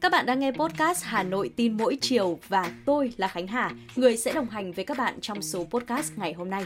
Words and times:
Các 0.00 0.12
bạn 0.12 0.26
đang 0.26 0.40
nghe 0.40 0.52
podcast 0.52 1.04
Hà 1.04 1.22
Nội 1.22 1.50
tin 1.56 1.76
mỗi 1.76 1.98
chiều 2.00 2.38
và 2.48 2.72
tôi 2.86 3.12
là 3.16 3.28
Khánh 3.28 3.46
Hà, 3.46 3.70
người 3.96 4.16
sẽ 4.16 4.32
đồng 4.32 4.48
hành 4.48 4.72
với 4.72 4.84
các 4.84 4.98
bạn 4.98 5.14
trong 5.20 5.42
số 5.42 5.64
podcast 5.64 6.12
ngày 6.16 6.32
hôm 6.32 6.50
nay. 6.50 6.64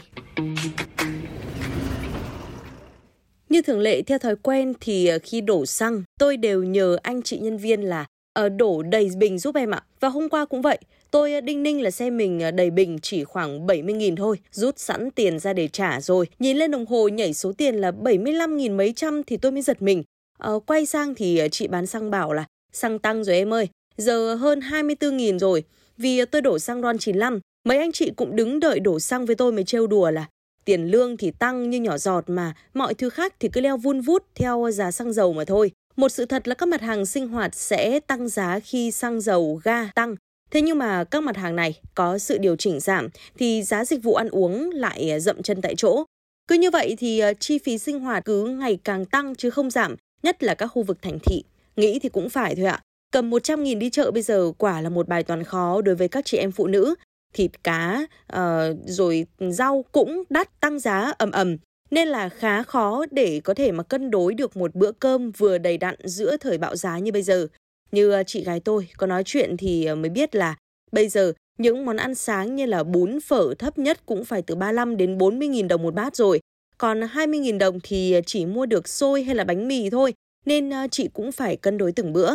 Như 3.49 3.61
thường 3.61 3.79
lệ 3.79 4.01
theo 4.01 4.17
thói 4.17 4.35
quen 4.35 4.73
thì 4.79 5.07
ờ, 5.07 5.19
khi 5.23 5.41
đổ 5.41 5.65
xăng, 5.65 6.03
tôi 6.19 6.37
đều 6.37 6.63
nhờ 6.63 6.97
anh 7.03 7.21
chị 7.21 7.39
nhân 7.39 7.57
viên 7.57 7.81
là 7.81 8.05
ờ, 8.33 8.49
đổ 8.49 8.83
đầy 8.83 9.09
bình 9.17 9.39
giúp 9.39 9.55
em 9.55 9.71
ạ. 9.71 9.81
Và 9.99 10.09
hôm 10.09 10.29
qua 10.29 10.45
cũng 10.45 10.61
vậy, 10.61 10.77
tôi 11.11 11.33
ờ, 11.33 11.41
đinh 11.41 11.63
ninh 11.63 11.81
là 11.81 11.91
xe 11.91 12.09
mình 12.09 12.39
ờ, 12.39 12.51
đầy 12.51 12.69
bình 12.69 12.99
chỉ 13.01 13.23
khoảng 13.23 13.67
70.000 13.67 14.15
thôi, 14.15 14.39
rút 14.51 14.79
sẵn 14.79 15.11
tiền 15.11 15.39
ra 15.39 15.53
để 15.53 15.67
trả 15.67 16.01
rồi. 16.01 16.27
Nhìn 16.39 16.57
lên 16.57 16.71
đồng 16.71 16.85
hồ 16.85 17.07
nhảy 17.07 17.33
số 17.33 17.53
tiền 17.57 17.75
là 17.75 17.91
75.000 17.91 18.75
mấy 18.75 18.93
trăm 18.95 19.23
thì 19.23 19.37
tôi 19.37 19.51
mới 19.51 19.61
giật 19.61 19.81
mình. 19.81 20.03
À, 20.37 20.51
quay 20.65 20.85
sang 20.85 21.15
thì 21.15 21.41
chị 21.51 21.67
bán 21.67 21.85
xăng 21.87 22.11
bảo 22.11 22.33
là 22.33 22.45
xăng 22.73 22.99
tăng 22.99 23.23
rồi 23.23 23.35
em 23.35 23.53
ơi, 23.53 23.67
giờ 23.97 24.35
hơn 24.35 24.59
24.000 24.59 25.39
rồi. 25.39 25.63
Vì 25.97 26.25
tôi 26.25 26.41
đổ 26.41 26.59
xăng 26.59 26.81
RON 26.81 26.97
95, 26.97 27.39
mấy 27.65 27.77
anh 27.77 27.91
chị 27.91 28.11
cũng 28.15 28.35
đứng 28.35 28.59
đợi 28.59 28.79
đổ 28.79 28.99
xăng 28.99 29.25
với 29.25 29.35
tôi 29.35 29.51
mới 29.51 29.63
trêu 29.63 29.87
đùa 29.87 30.11
là 30.11 30.27
tiền 30.67 30.91
lương 30.91 31.17
thì 31.17 31.31
tăng 31.31 31.69
như 31.69 31.79
nhỏ 31.79 31.97
giọt 31.97 32.23
mà 32.27 32.53
mọi 32.73 32.93
thứ 32.93 33.09
khác 33.09 33.33
thì 33.39 33.49
cứ 33.49 33.61
leo 33.61 33.77
vun 33.77 34.01
vút 34.01 34.23
theo 34.35 34.69
giá 34.71 34.91
xăng 34.91 35.13
dầu 35.13 35.33
mà 35.33 35.45
thôi. 35.45 35.71
Một 35.95 36.09
sự 36.09 36.25
thật 36.25 36.47
là 36.47 36.55
các 36.55 36.65
mặt 36.65 36.81
hàng 36.81 37.05
sinh 37.05 37.27
hoạt 37.27 37.55
sẽ 37.55 37.99
tăng 37.99 38.27
giá 38.27 38.59
khi 38.59 38.91
xăng 38.91 39.21
dầu, 39.21 39.61
ga 39.63 39.89
tăng. 39.95 40.15
Thế 40.51 40.61
nhưng 40.61 40.77
mà 40.77 41.03
các 41.03 41.23
mặt 41.23 41.37
hàng 41.37 41.55
này 41.55 41.79
có 41.95 42.17
sự 42.17 42.37
điều 42.37 42.55
chỉnh 42.55 42.79
giảm 42.79 43.07
thì 43.37 43.63
giá 43.63 43.85
dịch 43.85 44.03
vụ 44.03 44.13
ăn 44.13 44.29
uống 44.29 44.71
lại 44.71 45.11
à, 45.11 45.19
dậm 45.19 45.43
chân 45.43 45.61
tại 45.61 45.75
chỗ. 45.75 46.03
Cứ 46.47 46.55
như 46.55 46.71
vậy 46.71 46.95
thì 46.99 47.19
à, 47.19 47.33
chi 47.33 47.57
phí 47.57 47.77
sinh 47.77 47.99
hoạt 47.99 48.25
cứ 48.25 48.45
ngày 48.45 48.79
càng 48.83 49.05
tăng 49.05 49.35
chứ 49.35 49.49
không 49.49 49.69
giảm, 49.69 49.95
nhất 50.23 50.43
là 50.43 50.55
các 50.55 50.67
khu 50.67 50.83
vực 50.83 50.97
thành 51.01 51.19
thị. 51.19 51.43
Nghĩ 51.75 51.99
thì 51.99 52.09
cũng 52.09 52.29
phải 52.29 52.55
thôi 52.55 52.65
ạ. 52.65 52.81
Cầm 53.11 53.31
100.000 53.31 53.77
đi 53.77 53.89
chợ 53.89 54.11
bây 54.11 54.21
giờ 54.21 54.51
quả 54.57 54.81
là 54.81 54.89
một 54.89 55.07
bài 55.07 55.23
toán 55.23 55.43
khó 55.43 55.81
đối 55.81 55.95
với 55.95 56.07
các 56.07 56.25
chị 56.25 56.37
em 56.37 56.51
phụ 56.51 56.67
nữ. 56.67 56.95
Thịt 57.33 57.63
cá, 57.63 58.07
uh, 58.33 58.39
rồi 58.85 59.25
rau 59.39 59.85
cũng 59.91 60.23
đắt 60.29 60.59
tăng 60.59 60.79
giá 60.79 61.13
ầm 61.17 61.31
ầm. 61.31 61.57
Nên 61.91 62.07
là 62.07 62.29
khá 62.29 62.63
khó 62.63 63.05
để 63.11 63.41
có 63.43 63.53
thể 63.53 63.71
mà 63.71 63.83
cân 63.83 64.11
đối 64.11 64.33
được 64.33 64.57
một 64.57 64.75
bữa 64.75 64.91
cơm 64.91 65.31
vừa 65.31 65.57
đầy 65.57 65.77
đặn 65.77 65.95
giữa 66.03 66.37
thời 66.37 66.57
bạo 66.57 66.75
giá 66.75 66.99
như 66.99 67.11
bây 67.11 67.21
giờ. 67.21 67.47
Như 67.91 68.11
ờ, 68.11 68.23
chị 68.23 68.43
gái 68.43 68.59
tôi 68.59 68.87
có 68.97 69.07
nói 69.07 69.23
chuyện 69.25 69.57
thì 69.57 69.85
ờ, 69.85 69.95
mới 69.95 70.09
biết 70.09 70.35
là 70.35 70.55
bây 70.91 71.09
giờ 71.09 71.33
những 71.57 71.85
món 71.85 71.97
ăn 71.97 72.15
sáng 72.15 72.55
như 72.55 72.65
là 72.65 72.83
bún 72.83 73.19
phở 73.19 73.53
thấp 73.59 73.77
nhất 73.77 74.05
cũng 74.05 74.25
phải 74.25 74.41
từ 74.41 74.55
35 74.55 74.97
đến 74.97 75.17
40.000 75.17 75.67
đồng 75.67 75.83
một 75.83 75.93
bát 75.93 76.15
rồi. 76.15 76.39
Còn 76.77 76.99
20.000 76.99 77.57
đồng 77.57 77.79
thì 77.83 78.13
ờ, 78.13 78.21
chỉ 78.25 78.45
mua 78.45 78.65
được 78.65 78.87
xôi 78.87 79.23
hay 79.23 79.35
là 79.35 79.43
bánh 79.43 79.67
mì 79.67 79.89
thôi 79.89 80.13
nên 80.45 80.71
chị 80.91 81.09
cũng 81.13 81.31
phải 81.31 81.55
cân 81.55 81.77
đối 81.77 81.91
từng 81.91 82.13
bữa. 82.13 82.31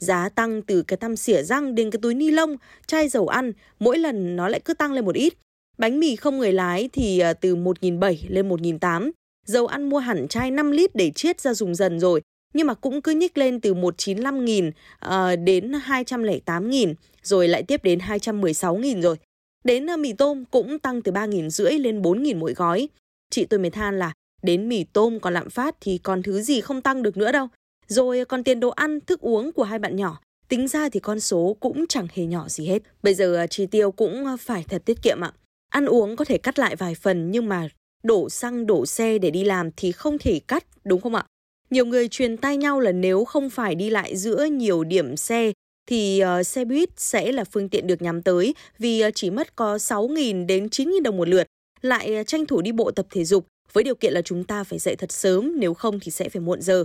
Giá 0.00 0.28
tăng 0.28 0.62
từ 0.62 0.82
cái 0.82 0.96
tăm 0.96 1.16
xỉa 1.16 1.42
răng 1.42 1.74
đến 1.74 1.90
cái 1.90 1.98
túi 2.02 2.14
ni 2.14 2.30
lông, 2.30 2.56
chai 2.86 3.08
dầu 3.08 3.28
ăn, 3.28 3.52
mỗi 3.78 3.98
lần 3.98 4.36
nó 4.36 4.48
lại 4.48 4.60
cứ 4.64 4.74
tăng 4.74 4.92
lên 4.92 5.04
một 5.04 5.14
ít. 5.14 5.34
Bánh 5.78 6.00
mì 6.00 6.16
không 6.16 6.38
người 6.38 6.52
lái 6.52 6.88
thì 6.92 7.22
từ 7.40 7.56
1.700 7.56 8.16
lên 8.28 8.48
1.800. 8.48 9.10
Dầu 9.46 9.66
ăn 9.66 9.88
mua 9.88 9.98
hẳn 9.98 10.28
chai 10.28 10.50
5 10.50 10.70
lít 10.70 10.94
để 10.94 11.10
chiết 11.14 11.40
ra 11.40 11.54
dùng 11.54 11.74
dần 11.74 12.00
rồi, 12.00 12.20
nhưng 12.56 12.66
mà 12.66 12.74
cũng 12.74 13.02
cứ 13.02 13.12
nhích 13.12 13.38
lên 13.38 13.60
từ 13.60 13.74
195.000 13.74 14.68
uh, 14.68 14.74
ờ, 14.98 15.36
đến 15.36 15.72
208.000, 15.72 16.94
rồi 17.22 17.48
lại 17.48 17.62
tiếp 17.62 17.84
đến 17.84 17.98
216.000 17.98 19.02
rồi. 19.02 19.16
Đến 19.64 19.86
ờ, 19.86 19.96
mì 19.96 20.12
tôm 20.12 20.44
cũng 20.44 20.78
tăng 20.78 21.02
từ 21.02 21.12
3.000 21.12 21.48
rưỡi 21.48 21.72
lên 21.72 22.02
4.000 22.02 22.38
mỗi 22.38 22.54
gói. 22.54 22.88
Chị 23.30 23.44
tôi 23.44 23.60
mới 23.60 23.70
than 23.70 23.98
là 23.98 24.12
Đến 24.42 24.68
mì 24.68 24.84
tôm 24.84 25.20
còn 25.20 25.34
lạm 25.34 25.50
phát 25.50 25.76
thì 25.80 25.98
còn 25.98 26.22
thứ 26.22 26.42
gì 26.42 26.60
không 26.60 26.82
tăng 26.82 27.02
được 27.02 27.16
nữa 27.16 27.32
đâu. 27.32 27.48
Rồi 27.86 28.18
ờ, 28.18 28.24
còn 28.24 28.44
tiền 28.44 28.60
đồ 28.60 28.68
ăn, 28.68 29.00
thức 29.00 29.20
uống 29.20 29.52
của 29.52 29.62
hai 29.62 29.78
bạn 29.78 29.96
nhỏ. 29.96 30.20
Tính 30.48 30.68
ra 30.68 30.88
thì 30.88 31.00
con 31.00 31.20
số 31.20 31.56
cũng 31.60 31.86
chẳng 31.88 32.06
hề 32.14 32.24
nhỏ 32.24 32.48
gì 32.48 32.66
hết. 32.66 32.82
Bây 33.02 33.14
giờ 33.14 33.46
chi 33.50 33.66
tiêu 33.66 33.90
cũng 33.90 34.24
phải 34.40 34.64
thật 34.68 34.82
tiết 34.84 35.02
kiệm 35.02 35.20
ạ. 35.20 35.32
Ăn 35.70 35.86
uống 35.86 36.16
có 36.16 36.24
thể 36.24 36.38
cắt 36.38 36.58
lại 36.58 36.76
vài 36.76 36.94
phần 36.94 37.30
nhưng 37.30 37.48
mà 37.48 37.68
đổ 38.02 38.30
xăng 38.30 38.66
đổ 38.66 38.86
xe 38.86 39.18
để 39.18 39.30
đi 39.30 39.44
làm 39.44 39.70
thì 39.76 39.92
không 39.92 40.18
thể 40.18 40.40
cắt, 40.48 40.64
đúng 40.84 41.00
không 41.00 41.14
ạ? 41.14 41.24
Nhiều 41.70 41.86
người 41.86 42.08
truyền 42.08 42.36
tay 42.36 42.56
nhau 42.56 42.80
là 42.80 42.92
nếu 42.92 43.24
không 43.24 43.50
phải 43.50 43.74
đi 43.74 43.90
lại 43.90 44.16
giữa 44.16 44.44
nhiều 44.44 44.84
điểm 44.84 45.16
xe 45.16 45.52
thì 45.86 46.22
uh, 46.40 46.46
xe 46.46 46.64
buýt 46.64 46.88
sẽ 46.96 47.32
là 47.32 47.44
phương 47.44 47.68
tiện 47.68 47.86
được 47.86 48.02
nhắm 48.02 48.22
tới 48.22 48.54
vì 48.78 49.04
uh, 49.06 49.14
chỉ 49.14 49.30
mất 49.30 49.56
có 49.56 49.76
6.000 49.76 50.46
đến 50.46 50.66
9.000 50.66 51.02
đồng 51.02 51.16
một 51.16 51.28
lượt. 51.28 51.46
Lại 51.82 52.20
uh, 52.20 52.26
tranh 52.26 52.46
thủ 52.46 52.62
đi 52.62 52.72
bộ 52.72 52.90
tập 52.90 53.06
thể 53.10 53.24
dục 53.24 53.46
với 53.72 53.84
điều 53.84 53.94
kiện 53.94 54.12
là 54.12 54.22
chúng 54.22 54.44
ta 54.44 54.64
phải 54.64 54.78
dậy 54.78 54.96
thật 54.96 55.12
sớm, 55.12 55.52
nếu 55.56 55.74
không 55.74 56.00
thì 56.00 56.10
sẽ 56.10 56.28
phải 56.28 56.40
muộn 56.40 56.62
giờ. 56.62 56.84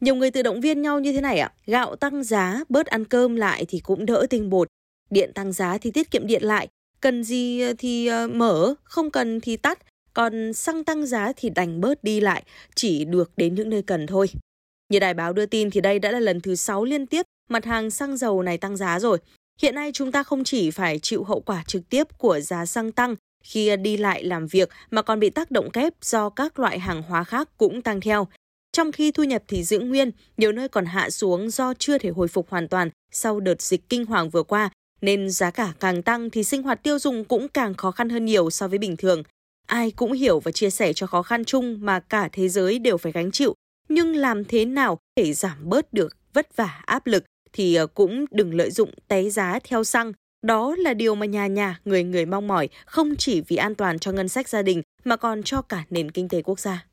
Nhiều 0.00 0.14
người 0.14 0.30
tự 0.30 0.42
động 0.42 0.60
viên 0.60 0.82
nhau 0.82 1.00
như 1.00 1.12
thế 1.12 1.20
này 1.20 1.38
ạ, 1.38 1.52
gạo 1.66 1.96
tăng 1.96 2.24
giá, 2.24 2.64
bớt 2.68 2.86
ăn 2.86 3.04
cơm 3.04 3.36
lại 3.36 3.64
thì 3.68 3.80
cũng 3.80 4.06
đỡ 4.06 4.26
tinh 4.30 4.50
bột. 4.50 4.68
Điện 5.10 5.32
tăng 5.34 5.52
giá 5.52 5.78
thì 5.78 5.90
tiết 5.90 6.10
kiệm 6.10 6.26
điện 6.26 6.42
lại, 6.42 6.68
cần 7.00 7.24
gì 7.24 7.62
thì 7.78 8.10
mở, 8.32 8.74
không 8.84 9.10
cần 9.10 9.40
thì 9.40 9.56
tắt, 9.56 9.78
còn 10.16 10.52
xăng 10.52 10.84
tăng 10.84 11.06
giá 11.06 11.32
thì 11.36 11.50
đành 11.50 11.80
bớt 11.80 12.04
đi 12.04 12.20
lại, 12.20 12.42
chỉ 12.74 13.04
được 13.04 13.32
đến 13.36 13.54
những 13.54 13.70
nơi 13.70 13.82
cần 13.82 14.06
thôi. 14.06 14.26
Như 14.88 14.98
đài 14.98 15.14
báo 15.14 15.32
đưa 15.32 15.46
tin 15.46 15.70
thì 15.70 15.80
đây 15.80 15.98
đã 15.98 16.10
là 16.10 16.20
lần 16.20 16.40
thứ 16.40 16.54
6 16.54 16.84
liên 16.84 17.06
tiếp 17.06 17.26
mặt 17.48 17.64
hàng 17.64 17.90
xăng 17.90 18.16
dầu 18.16 18.42
này 18.42 18.58
tăng 18.58 18.76
giá 18.76 19.00
rồi. 19.00 19.18
Hiện 19.62 19.74
nay 19.74 19.90
chúng 19.94 20.12
ta 20.12 20.22
không 20.22 20.44
chỉ 20.44 20.70
phải 20.70 20.98
chịu 20.98 21.24
hậu 21.24 21.40
quả 21.40 21.64
trực 21.66 21.88
tiếp 21.88 22.18
của 22.18 22.40
giá 22.40 22.66
xăng 22.66 22.92
tăng 22.92 23.14
khi 23.44 23.76
đi 23.76 23.96
lại 23.96 24.24
làm 24.24 24.46
việc 24.46 24.68
mà 24.90 25.02
còn 25.02 25.20
bị 25.20 25.30
tác 25.30 25.50
động 25.50 25.70
kép 25.70 25.92
do 26.02 26.28
các 26.28 26.58
loại 26.58 26.78
hàng 26.78 27.02
hóa 27.02 27.24
khác 27.24 27.48
cũng 27.58 27.82
tăng 27.82 28.00
theo. 28.00 28.28
Trong 28.72 28.92
khi 28.92 29.12
thu 29.12 29.22
nhập 29.22 29.42
thì 29.48 29.64
giữ 29.64 29.78
nguyên, 29.78 30.10
nhiều 30.36 30.52
nơi 30.52 30.68
còn 30.68 30.84
hạ 30.84 31.10
xuống 31.10 31.50
do 31.50 31.74
chưa 31.78 31.98
thể 31.98 32.10
hồi 32.10 32.28
phục 32.28 32.50
hoàn 32.50 32.68
toàn 32.68 32.90
sau 33.12 33.40
đợt 33.40 33.62
dịch 33.62 33.88
kinh 33.88 34.04
hoàng 34.04 34.30
vừa 34.30 34.42
qua, 34.42 34.70
nên 35.00 35.30
giá 35.30 35.50
cả 35.50 35.72
càng 35.80 36.02
tăng 36.02 36.30
thì 36.30 36.44
sinh 36.44 36.62
hoạt 36.62 36.82
tiêu 36.82 36.98
dùng 36.98 37.24
cũng 37.24 37.48
càng 37.48 37.74
khó 37.74 37.90
khăn 37.90 38.08
hơn 38.08 38.24
nhiều 38.24 38.50
so 38.50 38.68
với 38.68 38.78
bình 38.78 38.96
thường. 38.96 39.22
Ai 39.66 39.90
cũng 39.90 40.12
hiểu 40.12 40.40
và 40.40 40.52
chia 40.52 40.70
sẻ 40.70 40.92
cho 40.92 41.06
khó 41.06 41.22
khăn 41.22 41.44
chung 41.44 41.78
mà 41.80 42.00
cả 42.00 42.28
thế 42.32 42.48
giới 42.48 42.78
đều 42.78 42.96
phải 42.96 43.12
gánh 43.12 43.30
chịu, 43.30 43.54
nhưng 43.88 44.16
làm 44.16 44.44
thế 44.44 44.64
nào 44.64 44.98
để 45.16 45.32
giảm 45.32 45.68
bớt 45.68 45.92
được 45.92 46.16
vất 46.32 46.56
vả 46.56 46.82
áp 46.86 47.06
lực 47.06 47.24
thì 47.52 47.74
ờ, 47.74 47.86
cũng 47.86 48.24
đừng 48.30 48.54
lợi 48.54 48.70
dụng 48.70 48.90
té 49.08 49.30
giá 49.30 49.58
theo 49.64 49.84
xăng 49.84 50.12
đó 50.42 50.74
là 50.78 50.94
điều 50.94 51.14
mà 51.14 51.26
nhà 51.26 51.46
nhà, 51.46 51.80
người 51.84 52.04
người 52.04 52.26
mong 52.26 52.48
mỏi, 52.48 52.68
không 52.86 53.16
chỉ 53.16 53.40
vì 53.40 53.56
an 53.56 53.74
toàn 53.74 53.98
cho 53.98 54.12
ngân 54.12 54.28
sách 54.28 54.48
gia 54.48 54.62
đình 54.62 54.82
mà 55.04 55.16
còn 55.16 55.42
cho 55.42 55.62
cả 55.62 55.84
nền 55.90 56.10
kinh 56.10 56.28
tế 56.28 56.42
quốc 56.42 56.60
gia. 56.60 56.86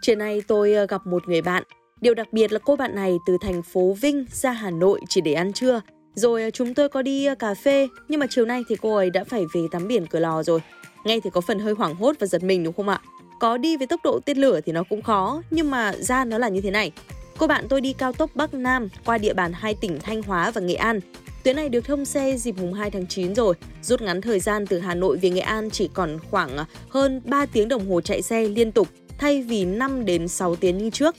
Trưa 0.00 0.14
nay 0.14 0.42
tôi 0.48 0.74
ờ, 0.74 0.86
gặp 0.86 1.06
một 1.06 1.28
người 1.28 1.42
bạn. 1.42 1.62
Điều 2.00 2.14
đặc 2.14 2.32
biệt 2.32 2.52
là 2.52 2.58
cô 2.58 2.76
bạn 2.76 2.94
này 2.94 3.16
từ 3.26 3.36
thành 3.40 3.62
phố 3.62 3.96
Vinh 4.00 4.24
ra 4.30 4.52
Hà 4.52 4.70
Nội 4.70 5.00
chỉ 5.08 5.20
để 5.20 5.32
ăn 5.32 5.52
trưa. 5.52 5.80
Rồi 6.14 6.42
à, 6.42 6.50
chúng 6.50 6.74
tôi 6.74 6.88
có 6.88 7.02
đi 7.02 7.24
à, 7.24 7.34
cà 7.34 7.54
phê, 7.54 7.88
nhưng 8.08 8.20
mà 8.20 8.26
chiều 8.30 8.44
nay 8.44 8.62
thì 8.68 8.76
cô 8.82 8.96
ấy 8.96 9.10
đã 9.10 9.24
phải 9.24 9.42
về 9.54 9.60
tắm 9.70 9.88
biển 9.88 10.06
Cửa 10.06 10.18
Lò 10.18 10.42
rồi. 10.42 10.60
Ngay 11.04 11.20
thì 11.20 11.30
có 11.30 11.40
phần 11.40 11.58
hơi 11.58 11.74
hoảng 11.74 11.94
hốt 11.94 12.16
và 12.20 12.26
giật 12.26 12.42
mình 12.42 12.64
đúng 12.64 12.74
không 12.74 12.88
ạ? 12.88 13.00
có 13.44 13.56
đi 13.56 13.76
với 13.76 13.86
tốc 13.86 14.00
độ 14.04 14.20
tên 14.24 14.38
lửa 14.38 14.60
thì 14.66 14.72
nó 14.72 14.82
cũng 14.82 15.02
khó, 15.02 15.42
nhưng 15.50 15.70
mà 15.70 15.92
ra 15.92 16.24
nó 16.24 16.38
là 16.38 16.48
như 16.48 16.60
thế 16.60 16.70
này. 16.70 16.92
Cô 17.38 17.46
bạn 17.46 17.66
tôi 17.68 17.80
đi 17.80 17.92
cao 17.92 18.12
tốc 18.12 18.30
Bắc 18.34 18.54
Nam 18.54 18.88
qua 19.04 19.18
địa 19.18 19.34
bàn 19.34 19.52
hai 19.54 19.74
tỉnh 19.74 19.98
Thanh 20.00 20.22
Hóa 20.22 20.50
và 20.50 20.60
Nghệ 20.60 20.74
An. 20.74 21.00
Tuyến 21.42 21.56
này 21.56 21.68
được 21.68 21.84
thông 21.84 22.04
xe 22.04 22.36
dịp 22.36 22.54
mùng 22.58 22.72
2 22.72 22.90
tháng 22.90 23.06
9 23.06 23.34
rồi, 23.34 23.54
rút 23.82 24.02
ngắn 24.02 24.20
thời 24.20 24.40
gian 24.40 24.66
từ 24.66 24.78
Hà 24.78 24.94
Nội 24.94 25.16
về 25.16 25.30
Nghệ 25.30 25.40
An 25.40 25.70
chỉ 25.70 25.88
còn 25.94 26.18
khoảng 26.30 26.56
à, 26.56 26.66
hơn 26.88 27.20
3 27.24 27.46
tiếng 27.46 27.68
đồng 27.68 27.90
hồ 27.90 28.00
chạy 28.00 28.22
xe 28.22 28.48
liên 28.48 28.72
tục 28.72 28.88
thay 29.18 29.42
vì 29.42 29.64
5 29.64 30.04
đến 30.04 30.28
6 30.28 30.56
tiếng 30.56 30.78
như 30.78 30.90
trước. 30.90 31.14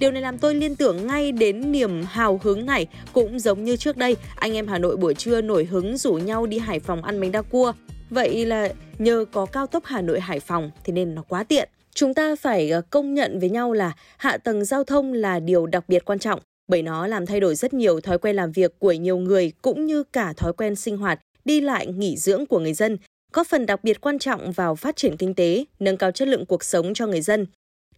Điều 0.00 0.10
này 0.10 0.22
làm 0.22 0.38
tôi 0.38 0.54
liên 0.54 0.76
tưởng 0.76 1.06
ngay 1.06 1.32
đến 1.32 1.72
niềm 1.72 2.02
hào 2.02 2.40
hứng 2.42 2.66
này, 2.66 2.86
cũng 3.12 3.38
giống 3.38 3.64
như 3.64 3.76
trước 3.76 3.96
đây, 3.96 4.16
anh 4.36 4.52
em 4.52 4.68
Hà 4.68 4.78
Nội 4.78 4.96
buổi 4.96 5.14
trưa 5.14 5.40
nổi 5.40 5.64
hứng 5.64 5.96
rủ 5.96 6.12
nhau 6.12 6.46
đi 6.46 6.58
Hải 6.58 6.80
Phòng 6.80 7.02
ăn 7.02 7.20
bánh 7.20 7.32
đa 7.32 7.42
cua. 7.42 7.72
Vậy 8.10 8.46
là 8.46 8.68
nhờ 8.98 9.24
có 9.32 9.46
cao 9.46 9.66
tốc 9.66 9.84
Hà 9.84 10.00
Nội 10.00 10.20
Hải 10.20 10.40
Phòng 10.40 10.70
thì 10.84 10.92
nên 10.92 11.14
nó 11.14 11.22
quá 11.22 11.44
tiện. 11.44 11.68
Chúng 11.94 12.14
ta 12.14 12.36
phải 12.36 12.70
ờ, 12.70 12.82
công 12.90 13.14
nhận 13.14 13.38
với 13.38 13.50
nhau 13.50 13.72
là 13.72 13.92
hạ 14.16 14.36
tầng 14.36 14.64
giao 14.64 14.84
thông 14.84 15.12
là 15.12 15.40
điều 15.40 15.66
đặc 15.66 15.84
biệt 15.88 16.04
quan 16.04 16.18
trọng 16.18 16.40
bởi 16.68 16.82
nó 16.82 17.06
làm 17.06 17.26
thay 17.26 17.40
đổi 17.40 17.54
rất 17.54 17.74
nhiều 17.74 18.00
thói 18.00 18.18
quen 18.18 18.36
làm 18.36 18.52
việc 18.52 18.78
của 18.78 18.92
nhiều 18.92 19.18
người 19.18 19.52
cũng 19.62 19.86
như 19.86 20.02
cả 20.02 20.32
thói 20.36 20.52
quen 20.52 20.76
sinh 20.76 20.96
hoạt, 20.96 21.20
đi 21.44 21.60
lại, 21.60 21.86
nghỉ 21.86 22.16
dưỡng 22.16 22.46
của 22.46 22.58
người 22.58 22.72
dân, 22.72 22.98
có 23.32 23.44
phần 23.44 23.66
đặc 23.66 23.84
biệt 23.84 24.00
quan 24.00 24.18
trọng 24.18 24.52
vào 24.52 24.74
phát 24.74 24.96
triển 24.96 25.16
kinh 25.16 25.34
tế, 25.34 25.64
nâng 25.80 25.96
cao 25.96 26.10
chất 26.10 26.28
lượng 26.28 26.46
cuộc 26.46 26.64
sống 26.64 26.94
cho 26.94 27.06
người 27.06 27.20
dân. 27.20 27.46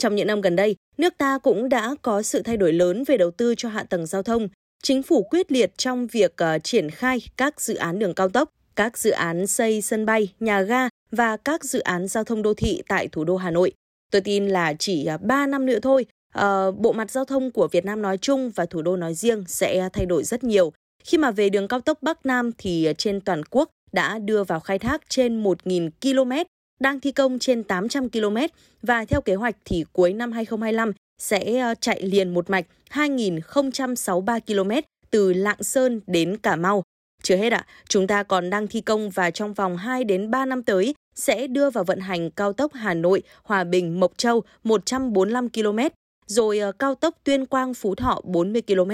Trong 0.03 0.15
những 0.17 0.27
năm 0.27 0.41
gần 0.41 0.57
đây, 0.57 0.77
nước 0.99 1.19
ta 1.19 1.39
cũng 1.39 1.69
đã 1.69 1.95
có 2.03 2.23
sự 2.23 2.43
thay 2.43 2.57
đổi 2.57 2.73
lớn 2.73 3.05
về 3.07 3.17
đầu 3.17 3.31
tư 3.31 3.55
cho 3.57 3.69
hạ 3.69 3.85
tầng 3.85 4.07
giao 4.07 4.23
thông. 4.23 4.49
Chính 4.83 5.03
phủ 5.03 5.23
quyết 5.23 5.53
liệt 5.53 5.73
trong 5.79 6.07
việc 6.07 6.35
uh, 6.57 6.65
triển 6.65 6.91
khai 6.91 7.19
các 7.37 7.61
dự 7.61 7.75
án 7.75 7.99
đường 7.99 8.15
cao 8.15 8.29
tốc, 8.29 8.49
các 8.77 8.99
dự 8.99 9.11
án 9.11 9.47
xây 9.47 9.83
sân 9.83 10.07
bay, 10.07 10.33
nhà 10.41 10.63
ga 10.63 10.89
và 11.11 11.37
các 11.37 11.65
dự 11.65 11.81
án 11.81 12.09
giao 12.09 12.25
thông 12.25 12.43
đô 12.43 12.55
thị 12.55 12.83
tại 12.89 13.09
thủ 13.09 13.25
đô 13.25 13.37
Hà 13.37 13.51
Nội. 13.51 13.73
Tôi 14.11 14.21
tin 14.21 14.49
là 14.49 14.75
chỉ 14.79 15.05
ờ, 15.05 15.19
3 15.19 15.47
năm 15.47 15.67
nữa 15.67 15.79
thôi, 15.83 16.07
uh, 16.39 16.43
bộ 16.79 16.93
mặt 16.93 17.11
giao 17.11 17.25
thông 17.25 17.51
của 17.51 17.69
Việt 17.69 17.85
Nam 17.85 18.03
nói 18.03 18.19
chung 18.19 18.51
và 18.51 18.67
thủ 18.67 18.83
đô 18.83 18.97
nói 18.97 19.15
riêng 19.15 19.45
sẽ 19.49 19.89
thay 19.93 20.07
đổi 20.07 20.25
rất 20.25 20.45
nhiều. 20.45 20.73
Khi 21.05 21.19
mà 21.19 21.31
về 21.31 21.49
đường 21.49 21.69
cao 21.69 21.81
tốc 21.81 21.99
Bắc 22.03 22.27
Nam 22.27 22.51
thì 22.59 22.89
trên 22.99 23.21
toàn 23.21 23.43
quốc 23.51 23.71
đã 23.93 24.19
đưa 24.19 24.45
vào 24.45 24.61
khai 24.61 24.79
thác 24.79 25.03
trên 25.09 25.43
1.000 25.43 25.91
km, 26.01 26.33
đang 26.83 27.01
thi 27.01 27.13
công 27.13 27.39
trên 27.39 27.65
800 27.65 28.11
km 28.11 28.37
và 28.83 29.05
theo 29.05 29.21
kế 29.21 29.35
hoạch 29.35 29.57
thì 29.65 29.85
cuối 29.93 30.13
năm 30.13 30.33
2025 30.33 30.93
sẽ 31.19 31.59
ờ, 31.59 31.75
chạy 31.81 32.03
liền 32.03 32.35
một 32.35 32.51
mạch 32.51 32.67
2.063 32.91 34.41
km 34.41 34.71
từ 35.11 35.33
Lạng 35.33 35.63
Sơn 35.63 36.01
đến 36.07 36.37
Cà 36.37 36.57
Mau. 36.57 36.83
Chưa 37.23 37.37
hết 37.37 37.53
ạ, 37.53 37.65
à, 37.67 37.73
chúng 37.89 38.07
ta 38.07 38.23
còn 38.23 38.51
đang 38.51 38.67
thi 38.67 38.81
công 38.81 39.11
và 39.11 39.31
trong 39.31 39.55
vòng 39.55 39.77
2 39.77 40.05
đến 40.05 40.31
3 40.31 40.47
năm 40.47 40.63
tới 40.63 40.95
sẽ 41.15 41.47
đưa 41.47 41.71
vào 41.71 41.85
vận 41.85 42.01
hành 42.01 42.31
cao 42.31 42.53
tốc 42.53 42.73
Hà 42.75 42.95
Nội, 42.95 43.23
Hòa 43.43 43.65
Bình, 43.65 44.01
Mộc 44.01 44.13
Châu 44.19 44.43
145 44.65 45.49
km, 45.49 45.79
rồi 46.27 46.59
ờ, 46.59 46.73
cao 46.73 46.95
tốc 46.95 47.15
Tuyên 47.25 47.47
Quang 47.47 47.75
Phú 47.75 47.95
Thọ 47.95 48.21
40 48.25 48.63
km. 48.63 48.91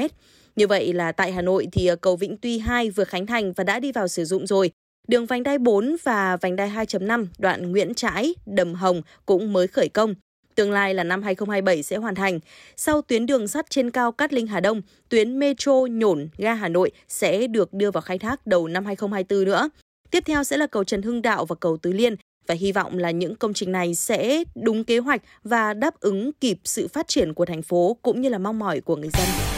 Như 0.57 0.67
vậy 0.67 0.93
là 0.93 1.13
tại 1.13 1.33
Hà 1.33 1.43
Nội 1.43 1.69
thì 1.73 1.87
ờ, 1.87 1.97
cầu 1.97 2.17
Vĩnh 2.17 2.37
Tuy 2.37 2.59
2 2.59 2.91
vừa 2.91 3.05
khánh 3.05 3.27
thành 3.27 3.53
và 3.53 3.65
đã 3.65 3.81
đi 3.81 3.93
vào 3.93 4.09
sử 4.09 4.25
dụng 4.25 4.47
rồi. 4.47 4.71
Đường 5.09 5.27
vành 5.27 5.43
đai 5.43 5.59
4 5.59 5.97
và 6.03 6.37
vành 6.37 6.57
đai 6.57 6.71
2.5 6.71 7.27
đoạn 7.39 7.73
Nguyễn 7.73 7.95
Trãi, 7.95 8.35
Đầm 8.47 8.75
Hồng 8.75 9.03
cũng 9.27 9.53
mới 9.53 9.67
khởi 9.67 9.89
công. 9.89 10.15
Tương 10.55 10.73
lai 10.73 10.95
là 10.95 11.05
năm 11.05 11.23
2027 11.23 11.83
sẽ 11.83 11.97
hoàn 11.97 12.15
thành. 12.15 12.41
Sau 12.77 13.03
tuyến 13.03 13.27
đường 13.27 13.49
sắt 13.49 13.71
trên 13.71 13.91
cao 13.91 14.13
Cát 14.13 14.33
Linh 14.33 14.47
Hà 14.47 14.61
Đông, 14.61 14.83
tuyến 15.09 15.39
metro 15.39 15.73
Nhổn 15.91 16.29
ga 16.39 16.55
Hà 16.55 16.69
Nội 16.69 16.91
sẽ 17.09 17.47
được 17.47 17.73
đưa 17.73 17.91
vào 17.91 18.01
khai 18.01 18.19
thác 18.19 18.47
đầu 18.47 18.69
năm 18.69 18.85
2024 18.85 19.45
nữa. 19.45 19.71
Tiếp 20.11 20.23
theo 20.27 20.45
sẽ 20.45 20.57
là 20.57 20.67
cầu 20.67 20.85
Trần 20.85 21.03
Hưng 21.03 21.23
Đạo 21.23 21.45
và 21.45 21.57
cầu 21.61 21.77
Tứ 21.77 21.93
Liên 21.93 22.17
và 22.47 22.55
hy 22.55 22.73
vọng 22.73 22.99
là 22.99 23.11
những 23.11 23.37
công 23.37 23.55
trình 23.55 23.73
này 23.73 23.95
sẽ 23.95 24.45
đúng 24.55 24.85
kế 24.85 24.99
hoạch 24.99 25.23
và 25.45 25.75
đáp 25.75 26.01
ứng 26.01 26.33
kịp 26.33 26.59
sự 26.65 26.89
phát 26.89 27.09
triển 27.09 27.35
của 27.35 27.45
thành 27.45 27.63
phố 27.63 27.97
cũng 28.03 28.21
như 28.21 28.29
là 28.29 28.39
mong 28.39 28.59
mỏi 28.59 28.81
của 28.81 28.97
người 28.97 29.11
dân. 29.13 29.58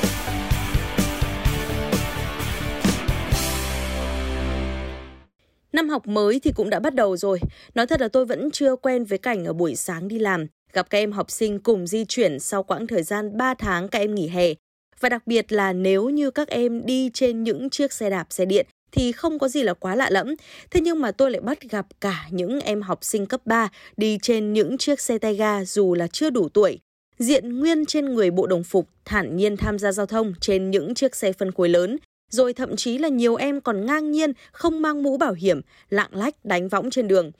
Năm 5.72 5.88
học 5.88 6.08
mới 6.08 6.40
thì 6.40 6.52
cũng 6.52 6.70
đã 6.70 6.80
bắt 6.80 6.94
đầu 6.94 7.16
rồi. 7.16 7.40
Nói 7.74 7.86
thật 7.86 8.00
là 8.00 8.08
tôi 8.08 8.24
vẫn 8.26 8.50
chưa 8.50 8.76
quen 8.76 9.04
với 9.04 9.18
cảnh 9.18 9.44
ở 9.44 9.52
buổi 9.52 9.74
sáng 9.74 10.08
đi 10.08 10.18
làm, 10.18 10.46
gặp 10.72 10.90
các 10.90 10.98
em 10.98 11.12
học 11.12 11.30
sinh 11.30 11.58
cùng 11.58 11.86
di 11.86 12.04
chuyển 12.04 12.40
sau 12.40 12.62
quãng 12.62 12.86
thời 12.86 13.02
gian 13.02 13.36
3 13.36 13.54
tháng 13.54 13.88
các 13.88 13.98
em 13.98 14.14
nghỉ 14.14 14.28
hè. 14.28 14.54
Và 15.00 15.08
đặc 15.08 15.26
biệt 15.26 15.52
là 15.52 15.72
nếu 15.72 16.08
như 16.08 16.30
các 16.30 16.48
em 16.48 16.86
đi 16.86 17.10
trên 17.14 17.42
những 17.42 17.70
chiếc 17.70 17.92
xe 17.92 18.10
đạp 18.10 18.26
xe 18.30 18.44
điện 18.44 18.66
thì 18.92 19.12
không 19.12 19.38
có 19.38 19.48
gì 19.48 19.62
là 19.62 19.74
quá 19.74 19.96
lạ 19.96 20.10
lẫm. 20.10 20.34
Thế 20.70 20.80
nhưng 20.80 21.00
mà 21.00 21.12
tôi 21.12 21.30
lại 21.30 21.40
bắt 21.40 21.58
gặp 21.70 21.86
cả 22.00 22.26
những 22.30 22.60
em 22.60 22.82
học 22.82 22.98
sinh 23.04 23.26
cấp 23.26 23.40
3 23.44 23.68
đi 23.96 24.18
trên 24.22 24.52
những 24.52 24.78
chiếc 24.78 25.00
xe 25.00 25.18
tay 25.18 25.34
ga 25.34 25.64
dù 25.64 25.94
là 25.94 26.06
chưa 26.06 26.30
đủ 26.30 26.48
tuổi. 26.48 26.78
Diện 27.18 27.58
nguyên 27.58 27.86
trên 27.86 28.14
người 28.14 28.30
bộ 28.30 28.46
đồng 28.46 28.64
phục, 28.64 28.88
thản 29.04 29.36
nhiên 29.36 29.56
tham 29.56 29.78
gia 29.78 29.92
giao 29.92 30.06
thông 30.06 30.34
trên 30.40 30.70
những 30.70 30.94
chiếc 30.94 31.16
xe 31.16 31.32
phân 31.32 31.52
khối 31.52 31.68
lớn, 31.68 31.96
rồi 32.30 32.52
thậm 32.52 32.76
chí 32.76 32.98
là 32.98 33.08
nhiều 33.08 33.36
em 33.36 33.60
còn 33.60 33.86
ngang 33.86 34.10
nhiên 34.10 34.32
không 34.52 34.82
mang 34.82 35.02
mũ 35.02 35.16
bảo 35.16 35.32
hiểm, 35.32 35.60
lạng 35.90 36.14
lách 36.14 36.44
đánh 36.44 36.68
võng 36.68 36.90
trên 36.90 37.08
đường. 37.08 37.30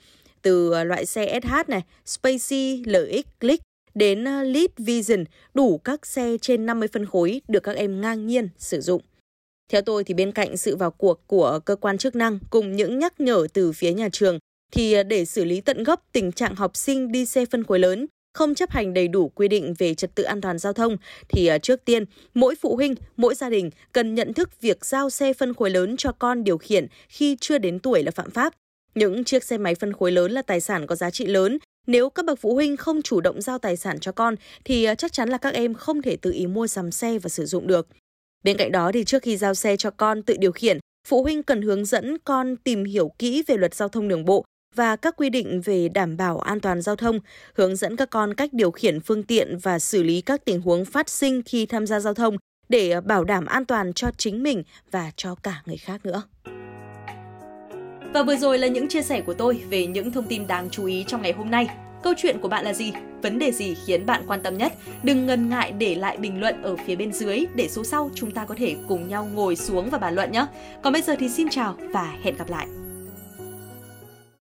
Từ 0.41 0.71
ờ, 0.71 0.83
loại 0.83 1.05
xe 1.05 1.39
SH 1.43 1.69
này, 1.69 1.81
Spacey, 2.05 2.83
LX, 2.85 3.25
Click 3.39 3.63
đến 3.93 4.23
ờ, 4.23 4.43
Lead 4.43 4.69
Vision, 4.77 5.23
đủ 5.53 5.77
các 5.77 6.05
xe 6.05 6.37
trên 6.41 6.65
50 6.65 6.87
phân 6.93 7.05
khối 7.05 7.41
được 7.47 7.63
các 7.63 7.75
em 7.75 8.01
ngang 8.01 8.27
nhiên 8.27 8.49
sử 8.57 8.81
dụng. 8.81 9.01
Theo 9.71 9.81
tôi 9.81 10.03
thì 10.03 10.13
bên 10.13 10.31
cạnh 10.31 10.57
sự 10.57 10.75
vào 10.75 10.91
cuộc 10.91 11.27
của 11.27 11.59
cơ 11.65 11.75
quan 11.75 11.97
chức 11.97 12.15
năng 12.15 12.39
cùng 12.49 12.75
những 12.75 12.99
nhắc 12.99 13.21
nhở 13.21 13.47
từ 13.53 13.71
phía 13.71 13.93
nhà 13.93 14.09
trường 14.11 14.39
thì 14.71 14.93
ờ, 14.93 15.03
để 15.03 15.25
xử 15.25 15.45
lý 15.45 15.61
tận 15.61 15.83
gốc 15.83 16.05
tình 16.11 16.31
trạng 16.31 16.55
học 16.55 16.77
sinh 16.77 17.11
đi 17.11 17.25
xe 17.25 17.45
phân 17.45 17.63
khối 17.63 17.79
lớn 17.79 18.07
không 18.33 18.55
chấp 18.55 18.69
hành 18.71 18.93
đầy 18.93 19.07
đủ 19.07 19.29
quy 19.29 19.47
định 19.47 19.73
về 19.77 19.93
trật 19.93 20.15
tự 20.15 20.23
an 20.23 20.41
toàn 20.41 20.57
giao 20.57 20.73
thông 20.73 20.97
thì 21.29 21.47
ờ, 21.47 21.57
trước 21.57 21.85
tiên 21.85 22.05
mỗi 22.33 22.55
phụ 22.55 22.75
huynh, 22.75 22.95
mỗi 23.17 23.35
gia 23.35 23.49
đình 23.49 23.69
cần 23.91 24.15
nhận 24.15 24.33
thức 24.33 24.61
việc 24.61 24.85
giao 24.85 25.09
xe 25.09 25.33
phân 25.33 25.53
khối 25.53 25.69
lớn 25.69 25.97
cho 25.97 26.11
con 26.11 26.43
điều 26.43 26.57
khiển 26.57 26.87
khi 27.09 27.37
chưa 27.41 27.57
đến 27.57 27.79
tuổi 27.79 28.03
là 28.03 28.11
phạm 28.11 28.31
pháp. 28.31 28.53
Những 28.95 29.23
chiếc 29.23 29.43
xe 29.43 29.57
máy 29.57 29.75
phân 29.75 29.93
khối 29.93 30.11
lớn 30.11 30.31
là 30.31 30.41
tài 30.41 30.61
sản 30.61 30.87
có 30.87 30.95
giá 30.95 31.09
trị 31.09 31.25
lớn. 31.25 31.57
Nếu 31.87 32.09
các 32.09 32.25
bậc 32.25 32.39
phụ 32.39 32.53
huynh 32.53 32.77
không 32.77 33.01
chủ 33.01 33.21
động 33.21 33.41
giao 33.41 33.57
tài 33.57 33.77
sản 33.77 33.99
cho 33.99 34.11
con 34.11 34.35
thì 34.65 34.83
ờ, 34.83 34.95
chắc 34.95 35.13
chắn 35.13 35.29
là 35.29 35.37
các 35.37 35.53
em 35.53 35.73
không 35.73 36.01
thể 36.01 36.15
tự 36.15 36.31
ý 36.31 36.47
mua 36.47 36.67
sắm 36.67 36.91
xe 36.91 37.19
và 37.19 37.29
sử 37.29 37.45
dụng 37.45 37.67
được. 37.67 37.87
Bên 38.43 38.57
cạnh 38.57 38.71
đó 38.71 38.91
thì 38.93 39.03
trước 39.03 39.23
khi 39.23 39.37
giao 39.37 39.53
xe 39.53 39.77
cho 39.77 39.91
con 39.91 40.23
tự 40.23 40.35
điều 40.39 40.51
khiển, 40.51 40.79
phụ 41.07 41.23
huynh 41.23 41.43
cần 41.43 41.61
hướng 41.61 41.85
dẫn 41.85 42.17
con 42.17 42.55
tìm 42.55 42.83
hiểu 42.83 43.11
kỹ 43.19 43.43
về 43.47 43.57
luật 43.57 43.73
giao 43.73 43.89
thông 43.89 44.07
đường 44.07 44.25
bộ 44.25 44.45
và 44.75 44.95
các 44.95 45.15
quy 45.17 45.29
định 45.29 45.61
về 45.61 45.89
đảm 45.89 46.17
bảo 46.17 46.39
an 46.39 46.59
toàn 46.59 46.81
giao 46.81 46.95
thông, 46.95 47.19
hướng 47.55 47.75
dẫn 47.75 47.95
các 47.95 48.09
con 48.09 48.33
cách 48.33 48.53
điều 48.53 48.71
khiển 48.71 49.01
phương 49.01 49.23
tiện 49.23 49.57
và 49.57 49.79
xử 49.79 50.03
lý 50.03 50.21
các 50.21 50.45
tình 50.45 50.61
huống 50.61 50.85
phát 50.85 51.09
sinh 51.09 51.41
khi 51.45 51.65
tham 51.65 51.87
gia 51.87 51.99
giao 51.99 52.13
thông 52.13 52.37
để 52.69 53.01
bảo 53.01 53.23
đảm 53.23 53.45
an 53.45 53.65
toàn 53.65 53.93
cho 53.93 54.11
chính 54.17 54.43
mình 54.43 54.63
và 54.91 55.11
cho 55.15 55.35
cả 55.35 55.61
người 55.65 55.77
khác 55.77 56.05
nữa. 56.05 56.23
Và 58.13 58.23
vừa 58.23 58.35
rồi 58.35 58.59
là 58.59 58.67
những 58.67 58.87
chia 58.87 59.01
sẻ 59.01 59.21
của 59.21 59.33
tôi 59.33 59.61
về 59.69 59.85
những 59.85 60.11
thông 60.11 60.27
tin 60.27 60.47
đáng 60.47 60.69
chú 60.69 60.85
ý 60.85 61.03
trong 61.07 61.21
ngày 61.21 61.31
hôm 61.31 61.51
nay. 61.51 61.67
Câu 62.03 62.13
chuyện 62.17 62.39
của 62.41 62.47
bạn 62.47 62.65
là 62.65 62.73
gì? 62.73 62.93
Vấn 63.21 63.39
đề 63.39 63.51
gì 63.51 63.75
khiến 63.85 64.05
bạn 64.05 64.23
quan 64.27 64.41
tâm 64.43 64.57
nhất? 64.57 64.73
Đừng 65.03 65.25
ngần 65.25 65.49
ngại 65.49 65.71
để 65.71 65.95
lại 65.95 66.17
bình 66.17 66.39
luận 66.39 66.61
ở 66.61 66.75
phía 66.85 66.95
bên 66.95 67.13
dưới 67.13 67.45
để 67.55 67.67
số 67.69 67.83
sau 67.83 68.09
chúng 68.15 68.31
ta 68.31 68.45
có 68.45 68.55
thể 68.57 68.75
cùng 68.87 69.07
nhau 69.07 69.29
ngồi 69.33 69.55
xuống 69.55 69.89
và 69.89 69.97
bàn 69.97 70.15
luận 70.15 70.31
nhé. 70.31 70.45
Còn 70.83 70.93
bây 70.93 71.01
giờ 71.01 71.15
thì 71.19 71.29
xin 71.29 71.49
chào 71.49 71.77
và 71.93 72.17
hẹn 72.23 72.37
gặp 72.37 72.49
lại. 72.49 72.67